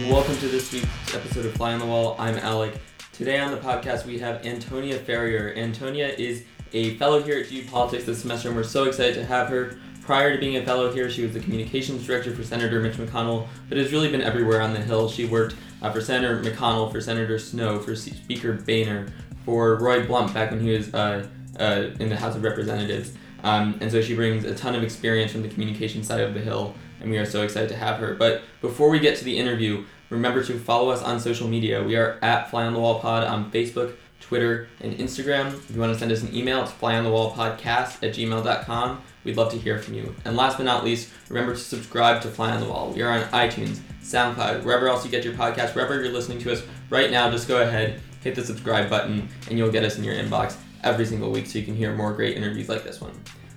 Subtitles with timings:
[0.00, 2.16] Welcome to this week's episode of Fly on the Wall.
[2.18, 2.80] I'm Alec.
[3.12, 5.52] Today on the podcast we have Antonia Ferrier.
[5.54, 9.26] Antonia is a fellow here at GU Politics this semester, and we're so excited to
[9.26, 9.76] have her.
[10.00, 13.46] Prior to being a fellow here, she was the communications director for Senator Mitch McConnell,
[13.68, 15.10] but has really been everywhere on the Hill.
[15.10, 19.12] She worked uh, for Senator McConnell, for Senator Snowe, for Speaker Boehner,
[19.44, 21.28] for Roy Blunt back when he was uh,
[21.60, 23.12] uh, in the House of Representatives.
[23.44, 26.40] Um, and so she brings a ton of experience from the communication side of the
[26.40, 28.14] Hill, and we are so excited to have her.
[28.14, 31.82] But before we get to the interview, remember to follow us on social media.
[31.82, 35.48] We are at Fly on the Wall Pod on Facebook, Twitter, and Instagram.
[35.48, 39.02] If you want to send us an email, it's flyonthewallpodcast at gmail.com.
[39.24, 40.14] We'd love to hear from you.
[40.24, 42.90] And last but not least, remember to subscribe to Fly on the Wall.
[42.90, 46.52] We are on iTunes, SoundCloud, wherever else you get your podcast, wherever you're listening to
[46.52, 50.04] us right now, just go ahead, hit the subscribe button, and you'll get us in
[50.04, 53.12] your inbox every single week so you can hear more great interviews like this one.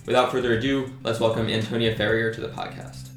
[0.05, 3.14] Without further ado, let's welcome Antonia Ferrier to the podcast.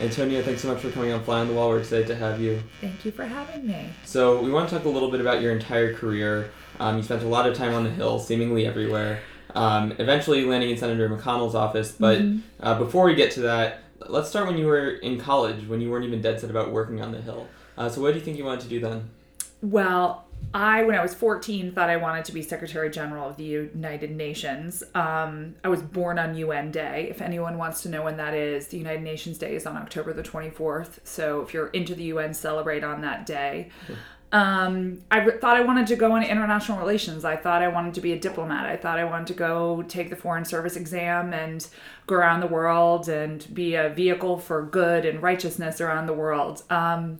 [0.00, 1.68] Antonia, thanks so much for coming on Fly on the Wall.
[1.68, 2.62] We're excited to have you.
[2.80, 3.90] Thank you for having me.
[4.06, 6.50] So, we want to talk a little bit about your entire career.
[6.78, 9.20] Um, you spent a lot of time on the Hill, seemingly everywhere,
[9.54, 11.92] um, eventually landing in Senator McConnell's office.
[11.92, 12.40] But mm-hmm.
[12.60, 15.90] uh, before we get to that, let's start when you were in college, when you
[15.90, 17.46] weren't even dead set about working on the Hill.
[17.76, 19.10] Uh, so, what do you think you wanted to do then?
[19.60, 23.44] Well, I, when I was 14, thought I wanted to be Secretary General of the
[23.44, 24.82] United Nations.
[24.94, 27.06] Um, I was born on UN Day.
[27.08, 30.12] If anyone wants to know when that is, the United Nations Day is on October
[30.12, 30.98] the 24th.
[31.04, 33.70] So if you're into the UN, celebrate on that day.
[34.32, 37.24] Um, I thought I wanted to go into international relations.
[37.24, 38.66] I thought I wanted to be a diplomat.
[38.66, 41.66] I thought I wanted to go take the Foreign Service exam and
[42.06, 46.62] go around the world and be a vehicle for good and righteousness around the world.
[46.70, 47.18] Um,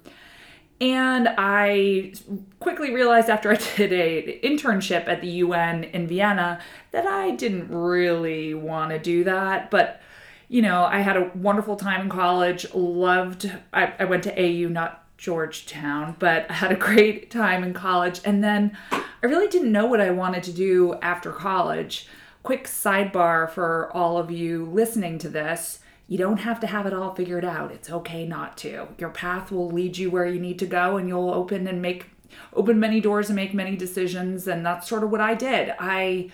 [0.81, 2.15] and I
[2.59, 6.61] quickly realized after I did a internship at the UN in Vienna
[6.93, 9.71] that I didn't really want to do that.
[9.71, 10.01] But,
[10.49, 14.69] you know, I had a wonderful time in college, loved, I, I went to AU,
[14.69, 18.21] not Georgetown, but I had a great time in college.
[18.25, 22.09] And then I really didn't know what I wanted to do after college.
[22.43, 25.81] Quick sidebar for all of you listening to this
[26.11, 27.71] you don't have to have it all figured out.
[27.71, 28.89] It's okay not to.
[28.99, 32.07] Your path will lead you where you need to go and you'll open and make
[32.53, 35.73] open many doors and make many decisions and that's sort of what I did.
[35.79, 36.33] I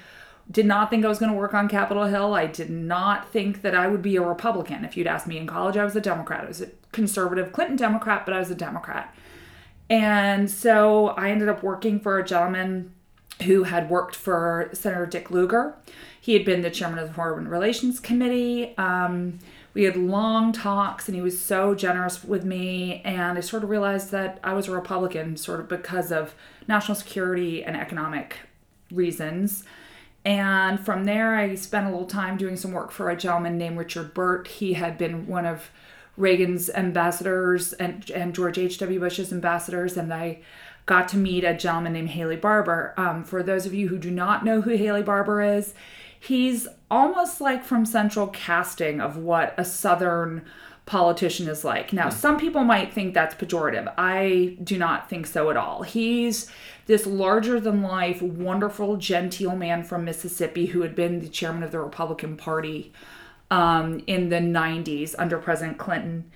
[0.50, 2.32] did not think I was going to work on Capitol Hill.
[2.32, 4.82] I did not think that I would be a Republican.
[4.82, 6.44] If you'd asked me in college, I was a Democrat.
[6.44, 9.14] I was a conservative Clinton Democrat, but I was a Democrat.
[9.90, 12.94] And so I ended up working for a gentleman
[13.42, 15.76] who had worked for Senator Dick Lugar.
[16.18, 18.74] He had been the chairman of the Foreign Relations Committee.
[18.78, 19.38] Um,
[19.76, 23.68] we had long talks and he was so generous with me and i sort of
[23.68, 26.34] realized that i was a republican sort of because of
[26.66, 28.36] national security and economic
[28.90, 29.64] reasons.
[30.24, 33.76] And from there i spent a little time doing some work for a gentleman named
[33.76, 34.48] richard burt.
[34.48, 35.70] He had been one of
[36.16, 40.38] reagan's ambassadors and, and george h.w bush's ambassadors and i
[40.86, 44.10] got to meet a gentleman named haley barbour um, for those of you who do
[44.10, 45.74] not know who haley barbour is
[46.18, 50.44] he's almost like from central casting of what a southern
[50.86, 51.92] politician is like.
[51.92, 52.16] Now, hmm.
[52.16, 53.92] some people might think that's pejorative.
[53.98, 55.82] I do not think so at all.
[55.82, 56.50] He's
[56.86, 61.72] this larger than life, wonderful, genteel man from Mississippi who had been the chairman of
[61.72, 62.92] the Republican Party
[63.50, 66.30] um, in the 90s under President Clinton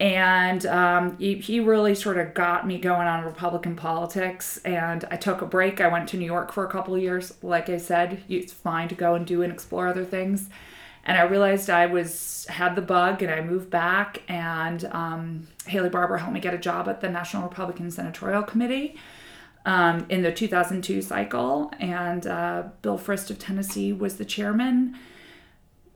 [0.00, 4.58] and um, he, he really sort of got me going on Republican politics.
[4.64, 5.80] And I took a break.
[5.80, 7.34] I went to New York for a couple of years.
[7.42, 10.48] Like I said, it's fine to go and do and explore other things.
[11.04, 14.22] And I realized I was had the bug, and I moved back.
[14.26, 18.96] And um, Haley Barbour helped me get a job at the National Republican Senatorial Committee.
[19.66, 24.94] Um, in the 2002 cycle, and uh, Bill Frist of Tennessee was the chairman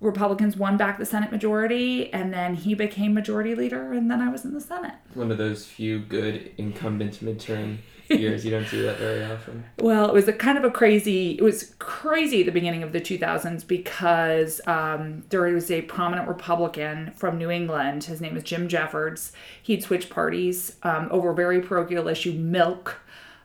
[0.00, 4.28] Republicans won back the Senate majority, and then he became majority leader, and then I
[4.28, 4.94] was in the Senate.
[5.14, 7.78] One of those few good incumbent midterm
[8.08, 8.44] years.
[8.44, 9.64] You don't see that very often.
[9.80, 11.32] Well, it was a kind of a crazy.
[11.32, 16.28] It was crazy at the beginning of the 2000s because um, there was a prominent
[16.28, 18.04] Republican from New England.
[18.04, 19.32] His name was Jim Jeffords.
[19.62, 23.00] He'd switch parties um, over a very parochial issue, milk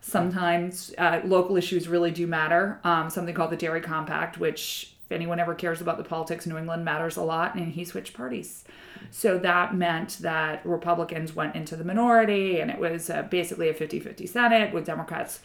[0.06, 2.78] sometimes uh, local issues really do matter.
[2.84, 6.84] Um, something called the Dairy Compact, which anyone ever cares about the politics, New England
[6.84, 8.64] matters a lot, and he switched parties.
[9.12, 13.74] So that meant that Republicans went into the minority, and it was uh, basically a
[13.74, 15.40] 50 50 Senate with Democrats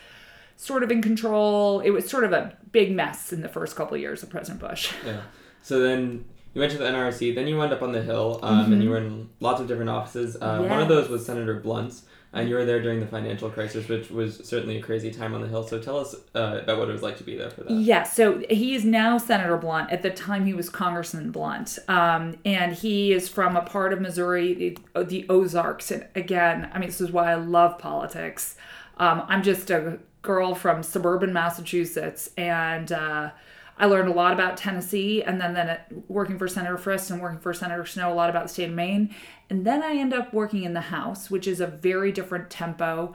[0.56, 1.81] sort of in control.
[1.81, 4.61] It was sort of a big mess in the first couple of years of President
[4.61, 4.93] Bush.
[5.06, 5.23] Yeah.
[5.62, 6.25] So then
[6.55, 8.91] you went to the NRC, then you wound up on the Hill, um, and you
[8.91, 10.37] were in lots of different offices.
[10.41, 13.88] Uh, One of those was Senator Blunt's, and you were there during the financial crisis,
[13.88, 15.66] which was certainly a crazy time on the Hill.
[15.66, 17.72] So tell us uh, about what it was like to be there for that.
[17.72, 19.90] Yeah, so he is now Senator Blunt.
[19.90, 21.78] At the time, he was Congressman Blunt.
[21.88, 24.52] Um, and he is from a part of Missouri,
[24.94, 25.90] the, the Ozarks.
[25.90, 28.56] And again, I mean, this is why I love politics.
[28.98, 33.31] Um, I'm just a girl from suburban Massachusetts, and uh,
[33.78, 35.22] I learned a lot about Tennessee.
[35.22, 38.30] And then, then at, working for Senator Frist and working for Senator Snowe, a lot
[38.30, 39.14] about the state of Maine.
[39.50, 43.14] And then I end up working in the House, which is a very different tempo.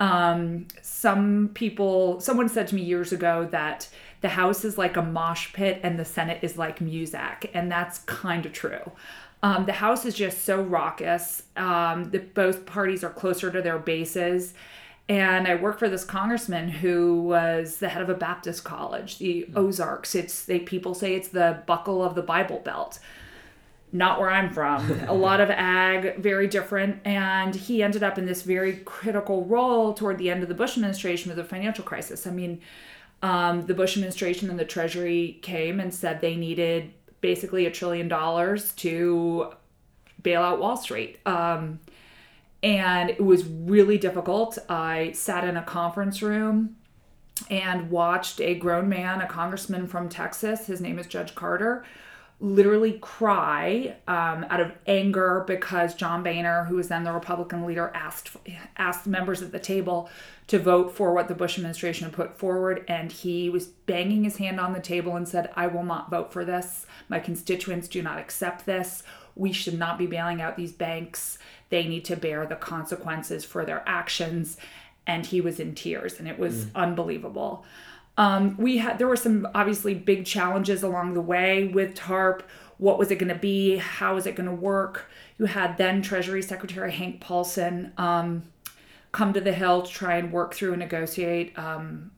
[0.00, 3.88] Um, some people, someone said to me years ago that
[4.22, 7.98] the House is like a mosh pit and the Senate is like Muzak, and that's
[8.00, 8.92] kind of true.
[9.42, 11.42] Um, the House is just so raucous.
[11.56, 14.54] Um, the, both parties are closer to their bases.
[15.08, 19.46] And I work for this congressman who was the head of a Baptist college, the
[19.54, 20.14] Ozarks.
[20.14, 22.98] It's they people say it's the buckle of the Bible Belt
[23.94, 24.90] not where I'm from.
[25.08, 27.00] a lot of ag, very different.
[27.06, 30.76] And he ended up in this very critical role toward the end of the Bush
[30.76, 32.26] administration with the financial crisis.
[32.26, 32.60] I mean,
[33.22, 38.08] um, the Bush administration and the Treasury came and said they needed basically a trillion
[38.08, 39.52] dollars to
[40.22, 41.20] bail out Wall Street.
[41.24, 41.78] Um,
[42.64, 44.58] and it was really difficult.
[44.70, 46.76] I sat in a conference room
[47.50, 51.84] and watched a grown man, a congressman from Texas, his name is Judge Carter,
[52.40, 57.92] literally cry um, out of anger because John Boehner, who was then the Republican leader,
[57.94, 58.30] asked
[58.78, 60.08] asked members at the table
[60.46, 64.58] to vote for what the Bush administration put forward, and he was banging his hand
[64.58, 66.86] on the table and said, "I will not vote for this.
[67.10, 69.02] My constituents do not accept this.
[69.36, 71.38] We should not be bailing out these banks.
[71.74, 74.56] They need to bear the consequences for their actions."
[75.06, 77.52] And he was in tears, and it was unbelievable.
[78.16, 82.42] Um, we had there were some obviously big challenges along the way with TARP.
[82.78, 83.76] What was it going to be?
[83.76, 85.10] How was it going to work?
[85.38, 88.44] You had then Treasury Secretary Hank Paulson um,
[89.12, 92.10] come to the Hill to try and work through and negotiate um,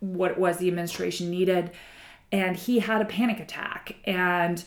[0.00, 1.72] what it was the administration needed.
[2.32, 3.96] And he had a panic attack.
[4.04, 4.62] And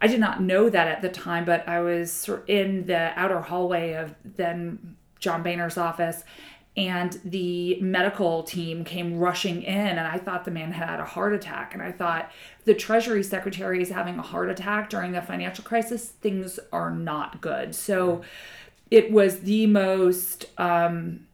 [0.00, 3.94] I did not know that at the time, but I was in the outer hallway
[3.94, 6.22] of then John Boehner's office
[6.78, 11.34] and the medical team came rushing in and i thought the man had a heart
[11.34, 11.74] attack.
[11.74, 12.30] And i thought
[12.64, 16.08] the treasury secretary is having a heart attack during the financial crisis.
[16.08, 17.74] Things are not good.
[17.74, 18.22] So
[18.90, 21.26] it was the most um,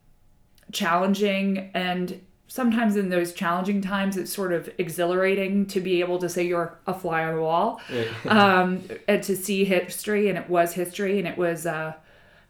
[0.73, 2.21] challenging and
[2.55, 6.79] sometimes in those challenging times it's sort of exhilarating to be able to say you're
[6.87, 7.81] a fly on the wall
[8.29, 11.93] um, and to see history and it was history and it was uh,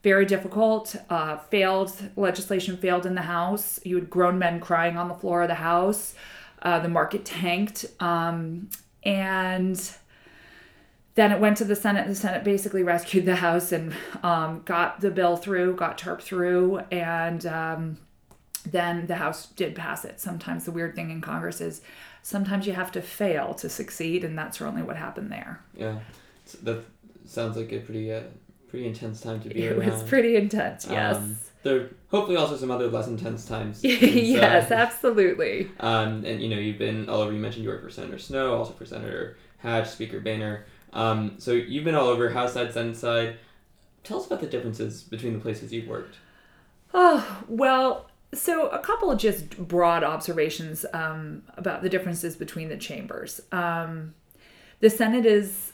[0.03, 3.81] very difficult uh, failed legislation failed in the house.
[3.83, 6.15] You had grown men crying on the floor of the house.
[6.61, 8.69] Uh, the market tanked um,
[9.05, 9.91] and
[11.15, 15.01] then it went to the senate the senate basically rescued the house and um, got
[15.01, 17.97] the bill through got tarp through and um,
[18.71, 21.81] then the house did pass it sometimes the weird thing in congress is
[22.23, 25.99] sometimes you have to fail to succeed and that's certainly what happened there Yeah,
[26.47, 26.85] S- that
[27.27, 28.23] sounds like a pretty uh,
[28.69, 29.91] pretty intense time to be it around.
[29.91, 33.83] was pretty intense yes Um, there are hopefully also some other less intense times.
[33.85, 37.33] yes uh, absolutely Um, and you know, you've been all over.
[37.33, 40.67] You mentioned you worked for Senator Snowe, also for Senator Hatch, Speaker Boehner.
[40.93, 43.37] Um, so you've been all over, House side, Senate side.
[44.03, 46.17] Tell us about the differences between the places you've worked.
[46.93, 52.77] Oh, well, so a couple of just broad observations um, about the differences between the
[52.77, 53.41] chambers.
[53.53, 54.15] Um,
[54.81, 55.73] the Senate is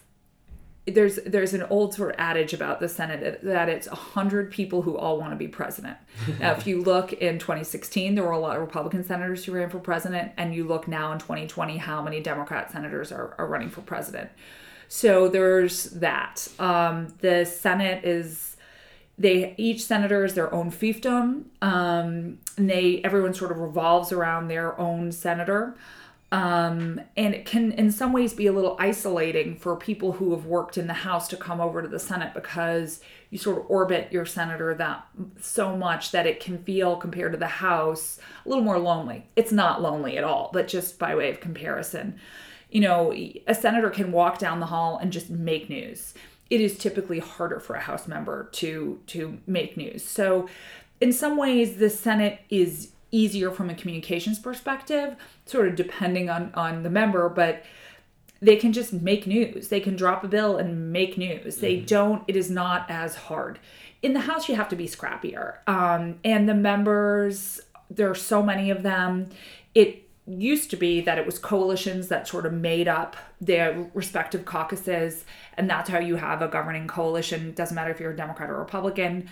[0.87, 4.97] there's there's an old sort of adage about the Senate that it's hundred people who
[4.97, 5.97] all want to be president.
[6.40, 9.69] now, if you look in 2016, there were a lot of Republican senators who ran
[9.69, 13.69] for president, and you look now in 2020, how many Democrat senators are, are running
[13.69, 14.31] for president.
[14.88, 16.49] So there's that.
[16.59, 18.57] Um, the Senate is
[19.21, 24.49] they each senator is their own fiefdom um, and they everyone sort of revolves around
[24.49, 25.77] their own senator.
[26.33, 30.47] Um, and it can in some ways be a little isolating for people who have
[30.47, 33.00] worked in the house to come over to the senate because
[33.31, 35.07] you sort of orbit your senator that
[35.41, 39.27] so much that it can feel compared to the house a little more lonely.
[39.37, 42.19] It's not lonely at all but just by way of comparison.
[42.71, 46.15] You know a senator can walk down the hall and just make news
[46.50, 50.04] it is typically harder for a house member to to make news.
[50.04, 50.49] So
[51.00, 55.16] in some ways the senate is easier from a communications perspective
[55.47, 57.64] sort of depending on on the member but
[58.42, 59.69] they can just make news.
[59.69, 61.57] They can drop a bill and make news.
[61.57, 63.59] They don't it is not as hard.
[64.02, 65.59] In the house you have to be scrappier.
[65.69, 69.28] Um, and the members there are so many of them.
[69.75, 74.45] It used to be that it was coalitions that sort of made up their respective
[74.45, 75.25] caucuses,
[75.55, 77.53] and that's how you have a governing coalition.
[77.53, 79.29] Doesn't matter if you're a Democrat or Republican.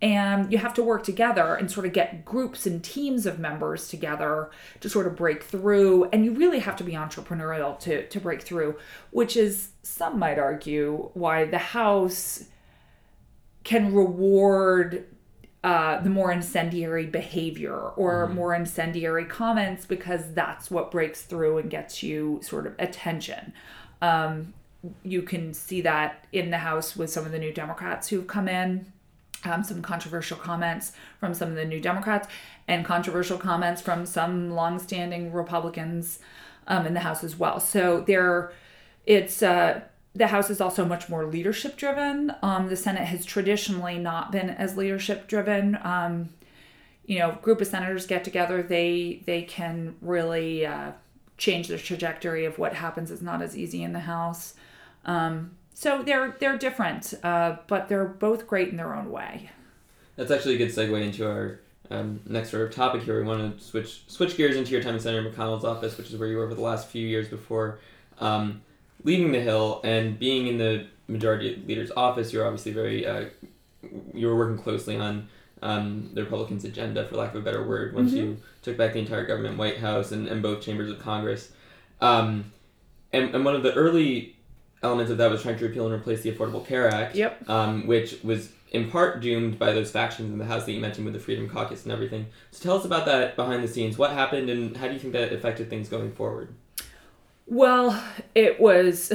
[0.00, 3.88] And you have to work together and sort of get groups and teams of members
[3.88, 6.04] together to sort of break through.
[6.12, 8.78] And you really have to be entrepreneurial to, to break through,
[9.10, 12.44] which is, some might argue, why the House
[13.64, 15.04] can reward
[15.64, 18.34] uh, the more incendiary behavior or mm-hmm.
[18.34, 23.52] more incendiary comments because that's what breaks through and gets you sort of attention.
[24.00, 24.54] Um,
[25.02, 28.48] you can see that in the House with some of the new Democrats who've come
[28.48, 28.92] in.
[29.44, 32.26] Um, some controversial comments from some of the new Democrats
[32.66, 36.18] and controversial comments from some longstanding Republicans
[36.66, 37.60] um, in the House as well.
[37.60, 38.52] So there,
[39.06, 39.82] it's uh,
[40.14, 42.32] the House is also much more leadership driven.
[42.42, 45.78] Um, the Senate has traditionally not been as leadership driven.
[45.82, 46.30] Um,
[47.06, 50.92] you know, group of senators get together, they they can really uh,
[51.38, 53.10] change the trajectory of what happens.
[53.10, 54.54] It's not as easy in the House.
[55.04, 59.50] Um, so they're they're different, uh, but they're both great in their own way.
[60.16, 61.60] That's actually a good segue into our
[61.90, 63.20] um, next sort of topic here.
[63.20, 66.16] We want to switch switch gears into your time in Senator McConnell's office, which is
[66.16, 67.78] where you were for the last few years before.
[68.18, 68.62] Um,
[69.04, 73.26] leaving the Hill and being in the majority leader's office, you're obviously very uh,
[74.14, 75.28] you were working closely on
[75.62, 78.18] um, the Republicans' agenda, for lack of a better word, once mm-hmm.
[78.18, 81.50] you took back the entire government, White House, and, and both chambers of Congress.
[82.00, 82.52] Um,
[83.12, 84.36] and, and one of the early
[84.82, 87.48] elements of that was trying to repeal and replace the Affordable Care Act, yep.
[87.48, 91.04] um, which was in part doomed by those factions in the House that you mentioned
[91.04, 92.26] with the Freedom Caucus and everything.
[92.52, 93.98] So tell us about that behind the scenes.
[93.98, 96.54] What happened, and how do you think that affected things going forward?
[97.50, 98.02] Well,
[98.34, 99.10] it was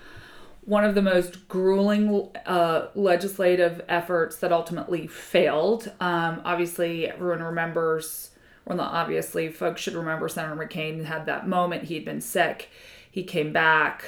[0.64, 5.90] one of the most grueling uh, legislative efforts that ultimately failed.
[5.98, 8.30] Um, obviously, everyone remembers,
[8.66, 11.84] well, not obviously, folks should remember Senator McCain had that moment.
[11.84, 12.68] He'd been sick,
[13.10, 14.04] he came back.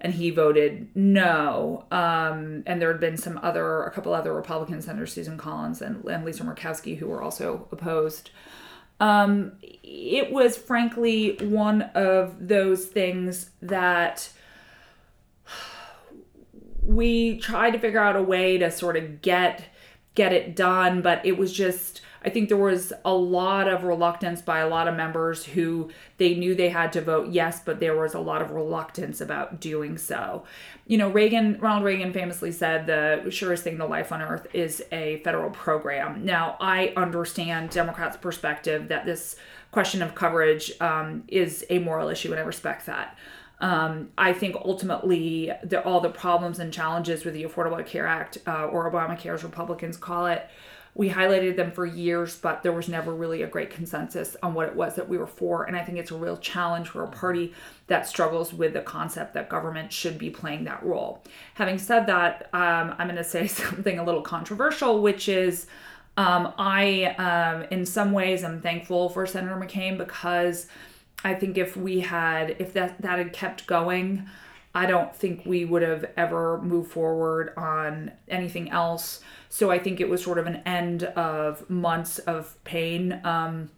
[0.00, 1.84] And he voted no.
[1.90, 6.04] Um, and there had been some other, a couple other Republican senators, Susan Collins and,
[6.04, 8.30] and Lisa Murkowski, who were also opposed.
[9.00, 14.30] Um, it was frankly one of those things that
[16.82, 19.64] we tried to figure out a way to sort of get
[20.14, 24.42] get it done, but it was just I think there was a lot of reluctance
[24.42, 27.96] by a lot of members who they knew they had to vote yes, but there
[27.96, 30.44] was a lot of reluctance about doing so.
[30.86, 34.84] You know, Reagan, Ronald Reagan famously said the surest thing to life on earth is
[34.92, 36.22] a federal program.
[36.22, 39.36] Now, I understand Democrats' perspective that this
[39.70, 43.16] question of coverage um, is a moral issue, and I respect that.
[43.62, 48.36] Um, I think ultimately the, all the problems and challenges with the Affordable Care Act,
[48.46, 50.46] uh, or Obamacare as Republicans call it,
[50.98, 54.66] we highlighted them for years, but there was never really a great consensus on what
[54.66, 55.62] it was that we were for.
[55.62, 57.54] And I think it's a real challenge for a party
[57.86, 61.22] that struggles with the concept that government should be playing that role.
[61.54, 65.68] Having said that, um, I'm going to say something a little controversial, which is
[66.16, 70.66] um, I, um, in some ways, I'm thankful for Senator McCain because
[71.22, 74.28] I think if we had, if that, that had kept going,
[74.74, 79.22] I don't think we would have ever moved forward on anything else.
[79.50, 83.20] So I think it was sort of an end of months of pain.
[83.24, 83.70] Um,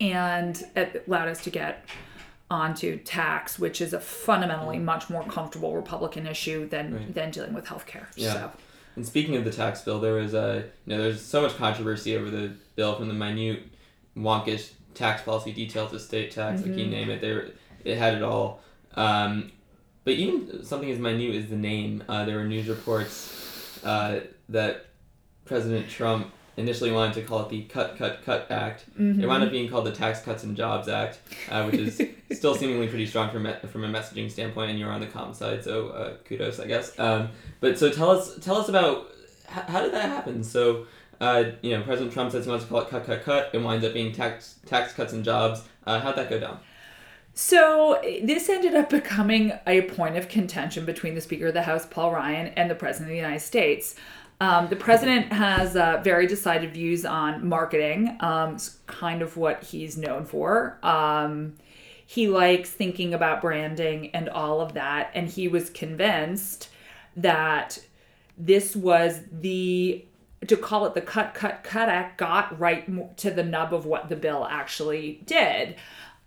[0.00, 1.84] and it allowed us to get
[2.50, 7.14] onto tax, which is a fundamentally much more comfortable Republican issue than right.
[7.14, 8.06] than dealing with healthcare.
[8.16, 8.32] Yeah.
[8.32, 8.52] So.
[8.96, 12.16] And speaking of the tax bill, there was a you know there's so much controversy
[12.16, 13.64] over the bill from the minute
[14.16, 16.70] wonkish tax policy details of state tax, mm-hmm.
[16.70, 16.92] like you mm-hmm.
[16.92, 17.20] name it.
[17.20, 17.50] There,
[17.84, 18.60] it had it all.
[18.94, 19.52] Um,
[20.04, 24.86] but even something as minute as the name, uh, there were news reports uh, that
[25.44, 28.84] President Trump initially wanted to call it the Cut Cut Cut Act.
[28.98, 29.22] Mm-hmm.
[29.22, 32.02] It wound up being called the Tax Cuts and Jobs Act, uh, which is
[32.32, 34.70] still seemingly pretty strong from from a messaging standpoint.
[34.70, 36.98] And you're on the com side, so uh, kudos, I guess.
[36.98, 39.08] Um, but so tell us tell us about
[39.46, 40.42] how, how did that happen?
[40.44, 40.86] So.
[41.20, 43.50] Uh, you know, President Trump says he wants to call it cut, cut, cut.
[43.52, 45.64] It winds up being tax tax cuts and jobs.
[45.84, 46.60] Uh, how'd that go down?
[47.34, 51.86] So this ended up becoming a point of contention between the Speaker of the House,
[51.86, 53.96] Paul Ryan, and the President of the United States.
[54.40, 58.16] Um, the president has uh, very decided views on marketing.
[58.20, 60.78] Um, it's kind of what he's known for.
[60.82, 61.54] Um,
[62.06, 66.70] he likes thinking about branding and all of that, and he was convinced
[67.16, 67.80] that
[68.38, 70.04] this was the
[70.46, 74.08] to call it the cut cut cut act got right to the nub of what
[74.08, 75.74] the bill actually did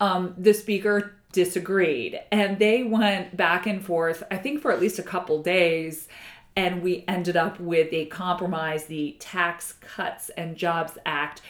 [0.01, 5.00] um, the speaker disagreed and they went back and forth i think for at least
[5.00, 6.10] a couple days
[6.55, 11.41] and we ended up with a compromise the tax cuts and jobs act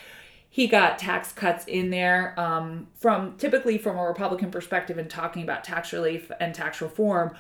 [0.53, 5.43] he got tax cuts in there um, from typically from a Republican perspective and talking
[5.43, 7.33] about tax relief and tax reform.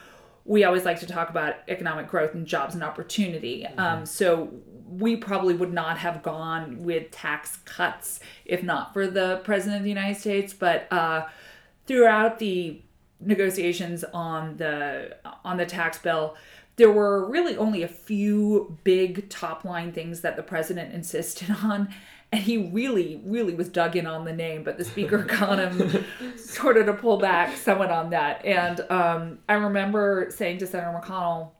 [0.45, 3.65] We always like to talk about economic growth and jobs and opportunity.
[3.65, 4.49] Um, so
[4.87, 9.83] we probably would not have gone with tax cuts if not for the president of
[9.83, 10.53] the United States.
[10.53, 11.27] But uh,
[11.87, 12.81] throughout the
[13.19, 16.37] negotiations on the on the tax bill,
[16.81, 21.93] there were really only a few big top line things that the president insisted on.
[22.31, 26.03] And he really, really was dug in on the name, but the speaker got him
[26.37, 28.43] sort of to pull back somewhat on that.
[28.43, 31.51] And um, I remember saying to Senator McConnell,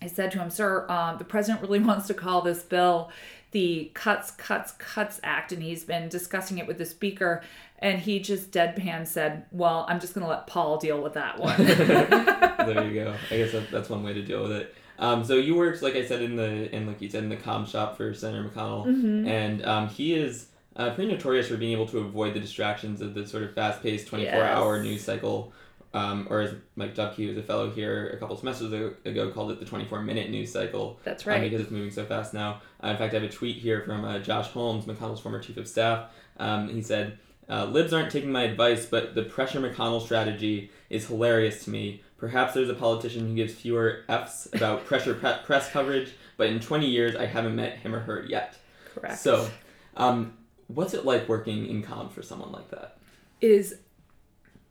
[0.00, 3.10] I said to him, Sir, um, the president really wants to call this bill
[3.54, 7.42] the Cuts, Cuts, Cuts Act, and he's been discussing it with the speaker.
[7.78, 11.38] And he just deadpan said, Well, I'm just going to let Paul deal with that
[11.38, 11.56] one.
[11.64, 13.14] there you go.
[13.30, 14.74] I guess that, that's one way to deal with it.
[14.98, 17.36] Um, so you worked, like I said, in the in like you said in the
[17.36, 19.26] com shop for Senator McConnell, Mm-hmm.
[19.26, 20.46] and um, he is
[20.76, 23.82] uh, pretty notorious for being able to avoid the distractions of the sort of fast
[23.82, 24.84] paced twenty four hour Yes.
[24.84, 25.52] news cycle.
[25.94, 28.72] Um, or as Mike Dubke, who was a fellow here a couple semesters
[29.04, 30.98] ago, called it the 24 minute news cycle.
[31.04, 31.40] That's um, right.
[31.40, 32.62] because it's moving so fast now.
[32.82, 35.56] Uh, in fact, I have a tweet here from uh, Josh Holmes, McConnell's former chief
[35.56, 36.10] of staff.
[36.36, 41.06] Um, he said, uh, Libs aren't taking my advice, but the pressure McConnell strategy is
[41.06, 42.02] hilarious to me.
[42.18, 46.58] Perhaps there's a politician who gives fewer F's about pressure pre- press coverage, but in
[46.58, 48.56] 20 years, I haven't met him or her yet.
[48.96, 49.18] Correct.
[49.18, 49.48] So,
[49.96, 50.36] um,
[50.66, 52.96] what's it like working in com for someone like that?
[53.44, 53.76] it is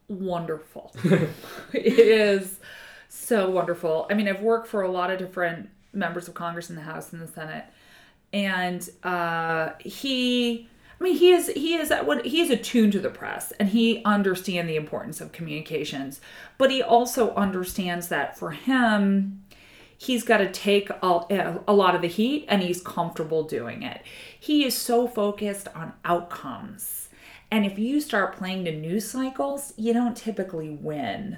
[0.07, 0.93] wonderful.
[1.73, 2.59] it is
[3.09, 4.07] so wonderful.
[4.09, 7.13] I mean, I've worked for a lot of different members of Congress in the House
[7.13, 7.65] and the Senate,
[8.31, 10.67] and uh, he.
[10.99, 14.01] I mean, he is he is what he is attuned to the press, and he
[14.05, 16.21] understands the importance of communications.
[16.57, 19.43] But he also understands that for him,
[20.03, 24.01] he's got to take a, a lot of the heat and he's comfortable doing it.
[24.39, 27.02] He is so focused on outcomes.
[27.53, 31.37] And if you start playing to news cycles, you don't typically win.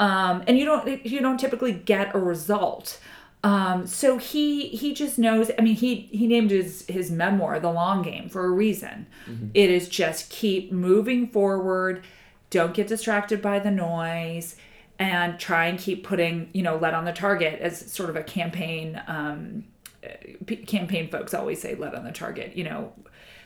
[0.00, 2.98] Um, and you don't you don't typically get a result.
[3.44, 5.52] Um, so he he just knows.
[5.56, 9.06] I mean, he he named his his memoir "The Long Game" for a reason.
[9.54, 12.04] It is just keep moving forward.
[12.50, 14.56] Don't get distracted by the noise
[14.98, 18.24] and try and keep putting you know lead on the target as sort of a
[18.24, 19.62] campaign um,
[20.02, 22.92] uh, campaign folks always say lead on the target you know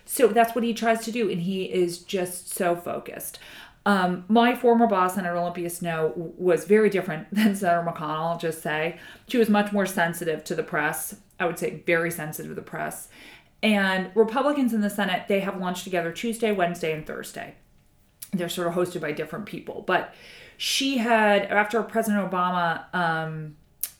[0.06, 3.38] so that's what he tries to do and he is just so focused.
[3.84, 8.62] Um, my former boss senator olympia snowe was very different than senator mcconnell i'll just
[8.62, 8.98] say.
[9.28, 12.62] She was much more sensitive to the press i would say very sensitive to the
[12.62, 13.08] press.
[13.62, 17.54] And republicans in the senate they have lunch together tuesday wednesday and thursday.
[18.32, 19.84] They're sort of hosted by different people.
[19.86, 20.14] But
[20.56, 23.56] she had, after President Obama um,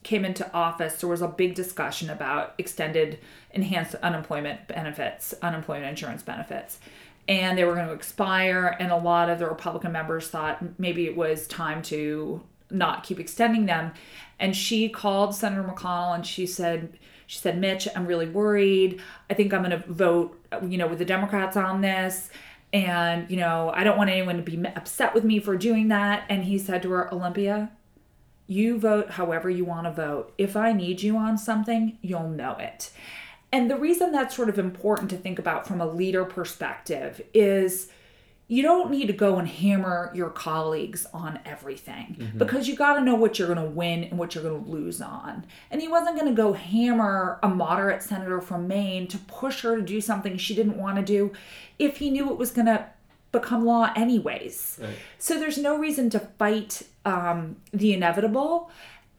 [0.06, 3.18] came into office, there was a big discussion about extended
[3.50, 6.78] enhanced unemployment benefits, unemployment insurance benefits.
[7.26, 11.06] And they were going to expire, and a lot of the Republican members thought maybe
[11.06, 12.40] it was time to
[12.70, 13.92] not keep extending them.
[14.38, 19.02] And she called Senator McConnell and she said, she said, Mitch, I'm really worried.
[19.28, 22.30] I think I'm going to vote, you know, with the Democrats on this
[22.72, 26.24] and you know i don't want anyone to be upset with me for doing that
[26.28, 27.70] and he said to her olympia
[28.46, 30.32] you vote however you want to vote.
[30.38, 32.90] If i need you on something you'll know it.
[33.52, 37.90] And the reason that's sort of important to think about from a leader perspective is
[38.48, 42.38] you don't need to go and hammer your colleagues on everything mm-hmm.
[42.38, 44.70] because you got to know what you're going to win and what you're going to
[44.70, 45.44] lose on.
[45.70, 49.76] And he wasn't going to go hammer a moderate senator from Maine to push her
[49.76, 51.32] to do something she didn't want to do
[51.78, 52.86] if he knew it was going to
[53.32, 54.78] become law anyways.
[54.80, 54.96] Right.
[55.18, 58.70] So there's no reason to fight um, the inevitable.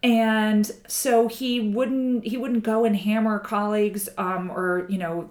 [0.03, 5.29] And so he wouldn't he wouldn't go and hammer colleagues um, or you know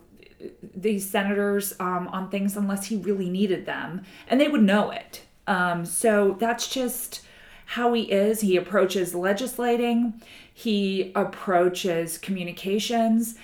[0.74, 5.22] these senators um, on things unless he really needed them, and they would know it.
[5.46, 7.22] Um, so that's just
[7.66, 8.40] how he is.
[8.40, 10.20] He approaches legislating,
[10.52, 13.36] he approaches communications,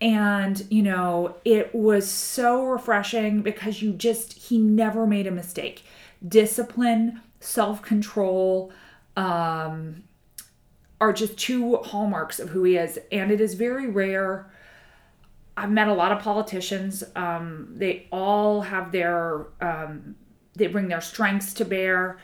[0.00, 5.84] and you know it was so refreshing because you just he never made a mistake.
[6.26, 8.72] Discipline, self control.
[9.16, 10.02] Um,
[10.98, 14.50] are just two hallmarks of who he is, and it is very rare
[15.56, 17.02] I've met a lot of politicians.
[17.14, 20.14] Um, they all have their, um,
[20.54, 22.18] they bring their strengths to bear.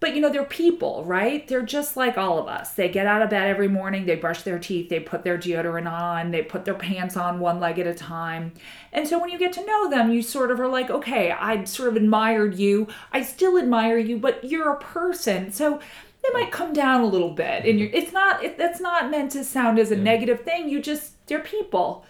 [0.00, 1.46] But you know, they're people, right?
[1.48, 2.74] They're just like all of us.
[2.74, 5.90] They get out of bed every morning, they brush their teeth, they put their deodorant
[5.90, 8.52] on, they put their pants on one leg at a time.
[8.92, 11.64] And so when you get to know them, you sort of are like, okay, I
[11.64, 12.86] sort of admired you.
[13.12, 15.50] I still admire you, but you're a person.
[15.52, 15.80] So
[16.22, 17.64] they might come down a little bit.
[17.64, 20.68] And you're, it's not, it, that's not meant to sound as a negative thing.
[20.68, 22.04] You just, they're people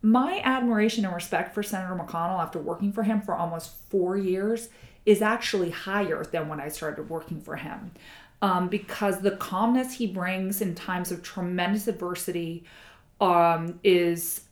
[0.00, 4.68] my admiration and respect for Senator McConnell after working for him for almost four years
[5.08, 7.92] is actually higher than when I started working for him.
[8.42, 12.64] Um, because the calmness he brings in times of tremendous adversity
[13.18, 14.42] um, is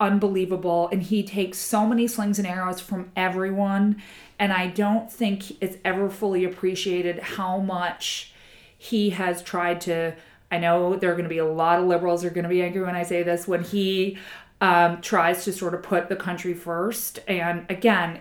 [0.00, 0.88] unbelievable.
[0.90, 4.02] And he takes so many slings and arrows from everyone.
[4.38, 8.32] And I don't think it's ever fully appreciated how much
[8.78, 10.16] he has tried to.
[10.50, 12.62] I know there are going to be a lot of liberals are going to be
[12.62, 14.16] angry when I say this when he
[14.62, 17.20] um, tries to sort of put the country first.
[17.28, 18.20] And again,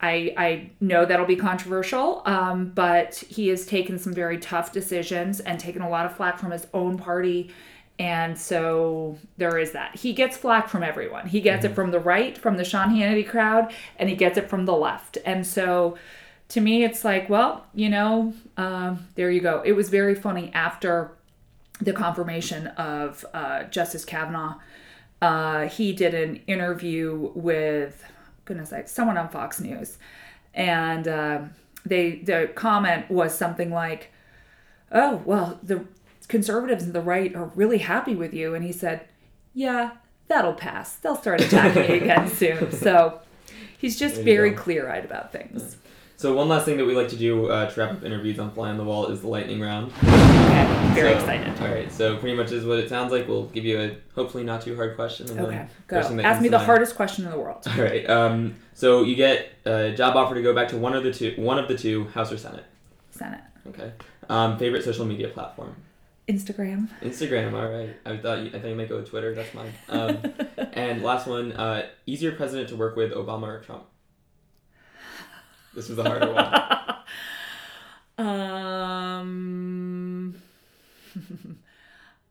[0.00, 5.40] I, I know that'll be controversial, um, but he has taken some very tough decisions
[5.40, 7.50] and taken a lot of flack from his own party.
[7.98, 9.96] And so there is that.
[9.96, 11.26] He gets flack from everyone.
[11.26, 11.72] He gets mm-hmm.
[11.72, 14.76] it from the right, from the Sean Hannity crowd, and he gets it from the
[14.76, 15.16] left.
[15.24, 15.96] And so
[16.48, 19.62] to me, it's like, well, you know, uh, there you go.
[19.64, 21.12] It was very funny after
[21.80, 24.56] the confirmation of uh, Justice Kavanaugh.
[25.22, 28.04] Uh, he did an interview with
[28.46, 29.98] goodness, I, someone on Fox News,
[30.54, 31.40] and uh,
[31.84, 34.10] they the comment was something like,
[34.90, 35.84] "Oh, well, the
[36.28, 39.06] conservatives and the right are really happy with you," and he said,
[39.52, 39.90] "Yeah,
[40.28, 40.94] that'll pass.
[40.96, 43.20] They'll start attacking me again soon." So
[43.76, 45.76] he's just very clear-eyed about things.
[46.18, 48.50] So one last thing that we like to do uh, to wrap up interviews on
[48.50, 49.92] Fly on the Wall is the lightning round.
[50.02, 51.60] Okay, very so, excited.
[51.60, 53.28] All right, so pretty much is what it sounds like.
[53.28, 55.28] We'll give you a hopefully not too hard question.
[55.30, 55.98] And okay, go.
[55.98, 57.62] Ask me the hardest question in the world.
[57.68, 58.08] All right.
[58.08, 61.34] Um, so you get a job offer to go back to one of the two,
[61.36, 62.64] one of the two, House or Senate.
[63.10, 63.42] Senate.
[63.68, 63.92] Okay.
[64.30, 65.76] Um, favorite social media platform.
[66.28, 66.88] Instagram.
[67.02, 67.52] Instagram.
[67.52, 67.94] All right.
[68.06, 69.34] I thought you, I thought you might go with Twitter.
[69.34, 69.72] That's mine.
[69.90, 70.18] Um,
[70.72, 71.52] and last one.
[71.52, 73.84] Uh, easier president to work with, Obama or Trump.
[75.76, 76.52] This is a harder one.
[78.26, 80.34] um.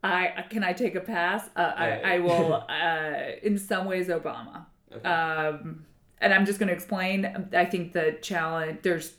[0.04, 1.48] I can I take a pass?
[1.56, 2.66] Uh, I I will.
[2.70, 4.66] Uh, in some ways, Obama.
[4.92, 5.08] Okay.
[5.08, 5.86] Um,
[6.20, 7.48] and I'm just going to explain.
[7.54, 9.14] I think the challenge there's.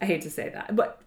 [0.00, 1.00] I hate to say that, but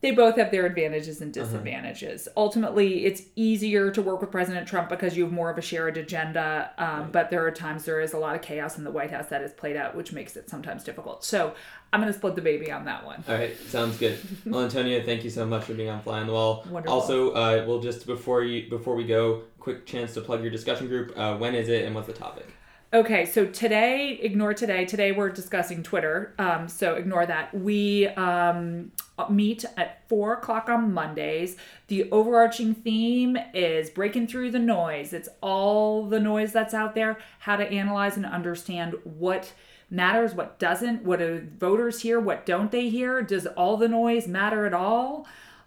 [0.00, 1.46] they both have their advantages and uh-huh.
[1.46, 2.28] disadvantages.
[2.28, 2.40] Uh-huh.
[2.40, 5.96] Ultimately, it's easier to work with President Trump because you have more of a shared
[5.96, 6.70] agenda.
[6.78, 7.12] Um, right.
[7.12, 9.42] But there are times there is a lot of chaos in the White House that
[9.42, 11.24] is played out, which makes it sometimes difficult.
[11.24, 11.54] So
[11.92, 13.24] I'm going to split the baby on that one.
[13.28, 14.18] All right, sounds good.
[14.46, 16.64] well, Antonia, thank you so much for being on Fly on the Wall.
[16.70, 17.00] Wonderful.
[17.00, 20.86] Also, uh, we'll just before you before we go, quick chance to plug your discussion
[20.86, 21.12] group.
[21.18, 22.46] Uh, when is it, and what's the topic?
[22.90, 24.86] Okay, so today, ignore today.
[24.86, 27.52] Today we're discussing Twitter, um, so ignore that.
[27.52, 28.92] We um,
[29.28, 31.58] meet at four o'clock on Mondays.
[31.88, 35.12] The overarching theme is breaking through the noise.
[35.12, 39.52] It's all the noise that's out there, how to analyze and understand what
[39.90, 44.26] matters, what doesn't, what do voters hear, what don't they hear, does all the noise
[44.26, 45.26] matter at all?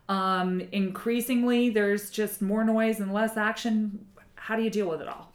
[0.09, 4.07] Um, increasingly, there's just more noise and less action.
[4.33, 5.30] How do you deal with it all?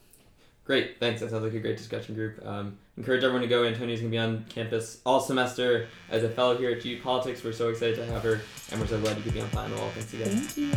[0.66, 1.20] Great, thanks.
[1.20, 2.44] That sounds like a great discussion group.
[2.44, 3.62] Um, encourage everyone to go.
[3.62, 7.44] Antonia's going to be on campus all semester as a fellow here at GU Politics.
[7.44, 8.40] We're so excited to have her,
[8.72, 9.90] and we're so glad you could be on Fly on the Wall.
[9.90, 10.28] Thanks again.
[10.28, 10.72] Thank you.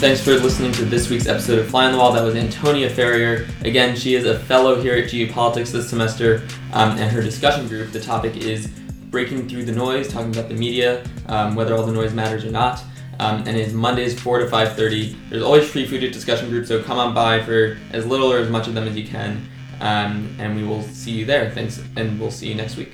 [0.00, 2.12] Thanks for listening to this week's episode of Fly on the Wall.
[2.12, 3.46] That was Antonia Ferrier.
[3.60, 7.68] Again, she is a fellow here at GU Politics this semester, um, and her discussion
[7.68, 11.86] group, the topic is breaking through the noise, talking about the media, um, whether all
[11.86, 12.82] the noise matters or not
[13.18, 15.30] um, and it's Mondays 4 to 5.30.
[15.30, 18.38] There's always free food at discussion groups, so come on by for as little or
[18.38, 19.48] as much of them as you can,
[19.80, 21.50] um, and we will see you there.
[21.50, 22.92] Thanks, and we'll see you next week.